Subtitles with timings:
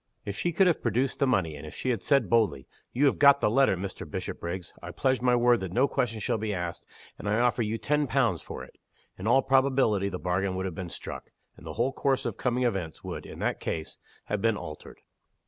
[0.25, 3.19] If she could have produced the money; and if she had said, boldly, "You have
[3.19, 4.09] got the letter, Mr.
[4.09, 6.87] Bishopriggs: I pledge my word that no questions shall be asked,
[7.19, 8.79] and I offer you ten pounds for it"
[9.19, 12.63] in all probability the bargain would have been struck; and the whole course of coming
[12.63, 15.01] events would, in that case, have been altered.